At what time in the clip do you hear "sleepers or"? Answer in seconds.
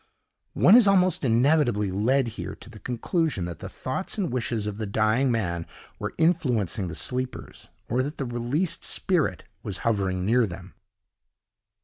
6.95-8.01